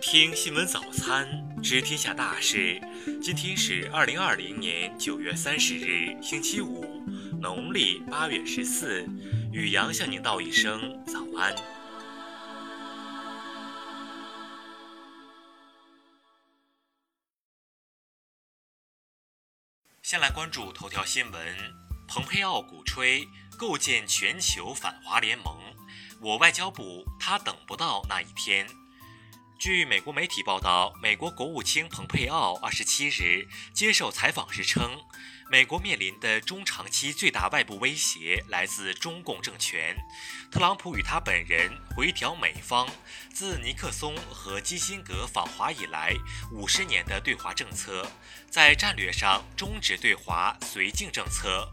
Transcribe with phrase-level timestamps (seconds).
[0.00, 1.28] 听新闻早餐，
[1.62, 2.80] 知天下大事。
[3.22, 7.04] 今天是二零二零年九月三十日，星期五，
[7.38, 9.06] 农历八月十四。
[9.52, 11.54] 雨阳向您道一声早安。
[20.02, 21.56] 先来关注头条新闻：
[22.08, 23.28] 蓬佩奥鼓吹
[23.58, 25.54] 构建全球反华联盟，
[26.22, 28.66] 我外交部他等不到那一天。
[29.60, 34.98] 据美国媒体报道，美国国务卿蓬佩奥二十七日接受采访时称，
[35.50, 39.94] 美国面临的中长期最大外部威胁来自中共政权。
[40.50, 42.88] 特朗普与他本人回调美方
[43.34, 46.14] 自尼克松和基辛格访华以来
[46.50, 48.10] 五十年的对华政策，
[48.48, 51.70] 在战略上终止对华绥靖政策。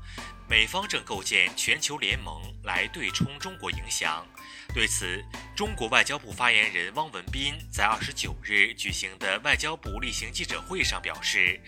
[0.50, 4.26] 美方正构建全球联盟来对冲中国影响。
[4.74, 5.24] 对此，
[5.56, 11.60] 中国外交部发言人汪文斌在二十九日举行的外交部例行记者会上表示，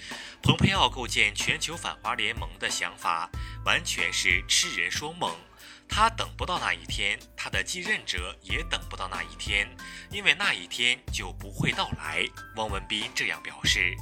[0.41, 3.29] 蓬佩奥构建全球反华联盟的想法
[3.65, 5.35] 完全是痴人说梦。
[5.91, 9.67] 他等不到那一天，他的继任者也等不到那一天，
[10.11, 12.25] 因为那一天就不会到来。
[12.55, 13.95] 汪文斌这样表示。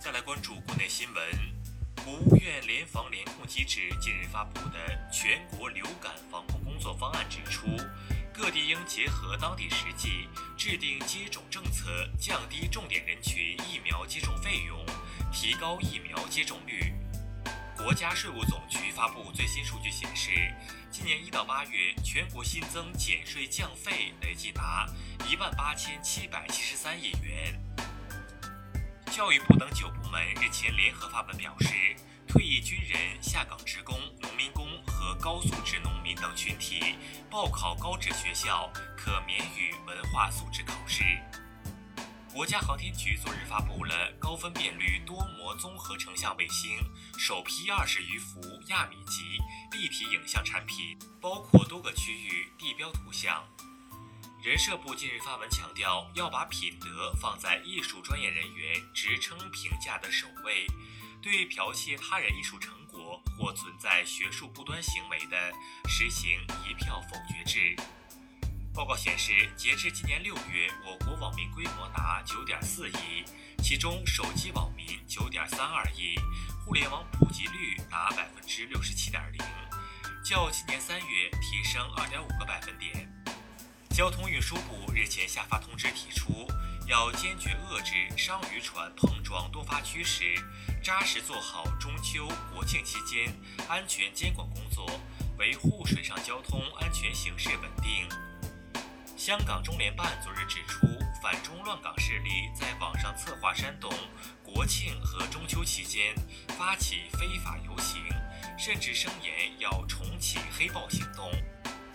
[0.00, 1.57] 再来关注国内新闻。
[2.04, 4.78] 国务院联防联控机制近日发布的
[5.10, 7.66] 全国流感防控工作方案指出，
[8.32, 11.88] 各地应结合当地实际，制定接种政策，
[12.18, 14.84] 降低重点人群疫苗接种费用，
[15.32, 16.92] 提高疫苗接种率。
[17.76, 20.30] 国家税务总局发布最新数据显示，
[20.90, 24.88] 今年一到八月，全国新增减税降费累计达
[25.28, 27.58] 一万八千七百七十三亿元。
[29.10, 31.68] 教育部等九部门日前联合发文表示，
[32.26, 36.94] 退役军人、下岗职工、农民工和高素质农民等群体
[37.28, 41.04] 报考高职学校可免予文化素质考试。
[42.32, 46.70] 国家航天局昨日发布了高分辨率多模综合成像卫星
[47.18, 49.36] 首批二十余幅亚米级
[49.76, 53.44] 立体影像产品，包括多个区域地标图像。
[54.40, 60.64] 人社部近日发文强调，要把品德放在艺术专业人员职称评价的首位，
[61.20, 65.52] 对剽窃他人艺术成果或存在学术不端行为的，
[65.88, 67.74] 实行一票否决制。
[68.72, 73.24] 报告显示，截至今年六月，我国网民规模达九点四亿，
[73.60, 76.14] 其中手机网民九点三二亿，
[76.64, 79.40] 互联网普及率达百分之六十七点零，
[80.24, 83.12] 较今年三月提升二点五个百分点。
[83.98, 86.46] 交通运输部日前下发通知，提出
[86.86, 90.22] 要坚决遏制商渔船碰撞多发趋势，
[90.80, 93.34] 扎实做好中秋、国庆期间
[93.68, 94.88] 安全监管工作，
[95.36, 98.08] 维护水上交通安全形势稳定。
[99.16, 100.86] 香港中联办昨日指出，
[101.20, 103.92] 反中乱港势力在网上策划煽动
[104.44, 106.14] 国庆和中秋期间
[106.56, 108.00] 发起非法游行，
[108.56, 111.32] 甚至声言要重启黑暴行动。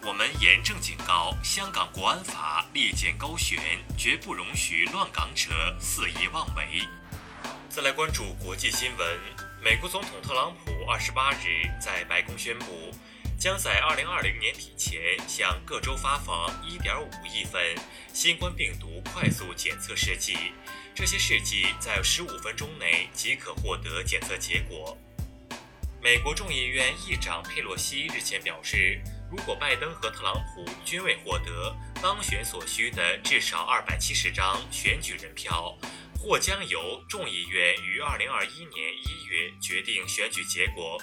[0.05, 3.57] 我们严正警告：香港国安法利剑高悬，
[3.97, 5.49] 绝不容许乱港者
[5.79, 6.85] 肆意妄为。
[7.69, 9.19] 再来关注国际新闻，
[9.63, 12.93] 美国总统特朗普二十八日在白宫宣布，
[13.39, 17.61] 将在二零二零年底前向各州发放一点五亿份
[18.13, 20.35] 新冠病毒快速检测试剂，
[20.93, 24.97] 这些试剂在十五分钟内即可获得检测结果。
[26.01, 29.01] 美国众议院议长佩洛西日前表示。
[29.35, 35.75] 如果拜登和特朗普均未获得当选所需的至少二百七十张选举人票，
[36.19, 40.99] 或将由众议院于二零二一年一月决定选举结果。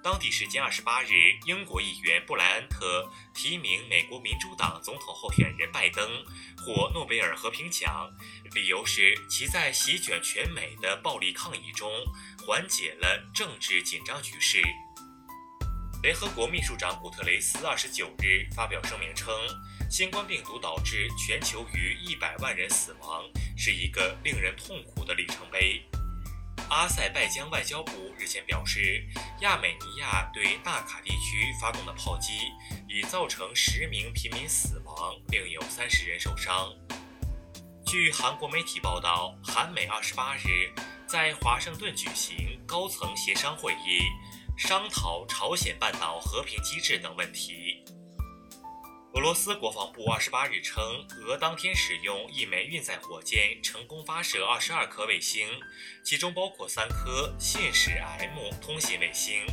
[0.00, 1.08] 当地时间二十八日，
[1.44, 6.08] 英国议员布莱恩特提名美国民主党总统候选人拜登
[6.58, 8.08] 获诺贝尔和平奖，
[8.54, 11.90] 理由是其在席卷全美的暴力抗议中
[12.46, 14.62] 缓解了政治紧张局势。
[16.02, 19.32] 联合国秘书长古特雷斯二十九日发表声明称，
[19.88, 23.22] 新冠病毒导致全球逾一百万人死亡，
[23.56, 25.80] 是一个令人痛苦的里程碑。
[26.68, 29.06] 阿塞拜疆外交部日前表示，
[29.42, 32.32] 亚美尼亚对纳卡地区发动的炮击
[32.88, 36.68] 已造成十名平民死亡，另有三十人受伤。
[37.86, 40.68] 据韩国媒体报道，韩美二十八日
[41.06, 44.02] 在华盛顿举行高层协商会议。
[44.56, 47.84] 商讨朝鲜半岛和平机制等问题。
[49.14, 50.82] 俄罗斯国防部二十八日称，
[51.26, 55.46] 俄当天使用一枚运载火箭成功发射二十二颗卫星，
[56.04, 59.44] 其中包括三颗信使 M 通信卫星。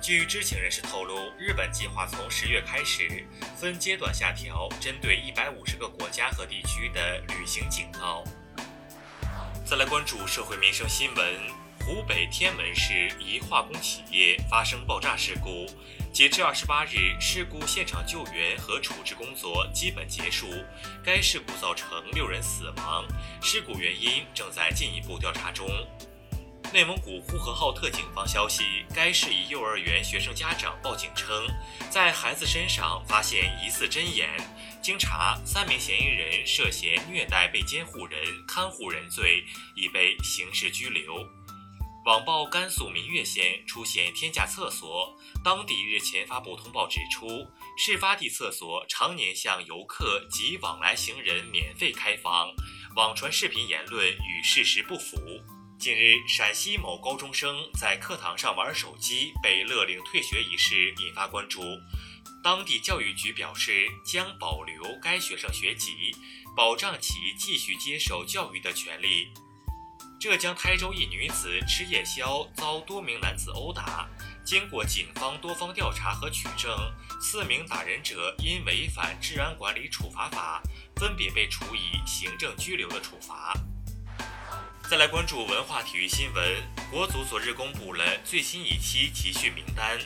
[0.00, 3.26] 据知情人士透露，日本计划从十月开始
[3.56, 8.22] 分阶段下调针对一百五十个国家和地区的旅行警告。
[9.64, 11.34] 再来关注社会民生新闻：
[11.86, 15.66] 湖北天门市一化工企业发生爆炸事故，
[16.14, 20.48] 截至二十八日，事故现场救援和处置工作基本结束。
[21.04, 23.04] 该事故造成六人死亡，
[23.42, 25.68] 事故原因正在进一步调查中。
[26.72, 28.64] 内蒙古呼和浩特警方消息，
[28.94, 31.46] 该市一幼儿园学生家长报警称，
[31.90, 34.30] 在孩子身上发现疑似针眼。
[34.82, 39.44] 经查，三名嫌疑人涉嫌虐待被监护人、看护人罪，
[39.76, 41.28] 已被刑事拘留。
[42.04, 47.26] 网曝甘肃民越县出现天价厕所，当地日前发布通报指出，
[47.78, 52.50] 事发地厕所常年向游客及往来行人免费开放，
[52.94, 55.16] 网传视频言论与事实不符。
[55.78, 61.62] 近日，陕西某高中生在课堂上玩手机被勒令退学一事引发关注。
[62.42, 66.14] 当地教育局表示，将保留该学生学籍，
[66.54, 69.28] 保障其继续接受教育的权利。
[70.24, 74.08] 浙江台州一女子吃夜宵遭多名男子殴打，
[74.42, 76.74] 经过警方多方调查和取证，
[77.20, 80.62] 四名打人者因违反治安管理处罚法，
[80.96, 83.52] 分别被处以行政拘留的处罚。
[84.88, 86.62] 再来关注文化体育新闻。
[86.90, 89.98] 国足昨日公布了最新一期集训名单，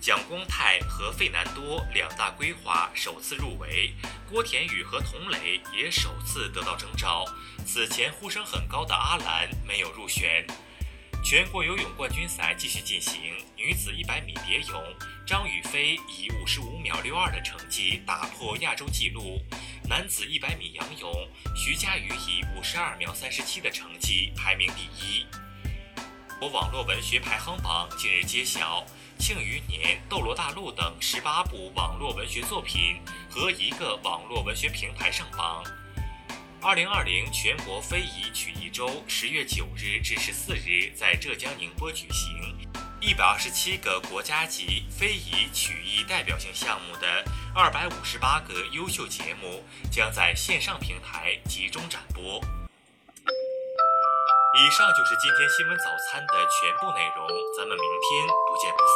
[0.00, 3.92] 蒋光太和费南多两大规划首次入围，
[4.30, 7.24] 郭田雨和童磊也首次得到征召。
[7.66, 10.46] 此前呼声很高的阿兰没有入选。
[11.24, 13.20] 全国游泳冠军赛继续进行，
[13.56, 14.80] 女子100米蝶泳，
[15.26, 19.40] 张雨霏以55秒62的成绩打破亚洲纪录。
[19.88, 25.26] 男子100米仰泳，徐嘉余以52秒37的成绩排名第一。
[26.38, 28.82] 我网络文学排行榜近日揭晓，
[29.18, 35.64] 《庆余年》《斗罗大陆》等18部网络文学作品和一个网络文学平台上榜。
[36.62, 42.56] 2020全国非遗曲艺周10月9日至14日在浙江宁波举行。
[43.00, 47.24] 一百二十七个国家级非遗曲艺代表性项目的
[47.54, 52.40] 二百五十八个优秀节目将在线上平台集中展播。
[54.56, 57.28] 以上就是今天新闻早餐的全部内容，
[57.58, 58.78] 咱们明天不见不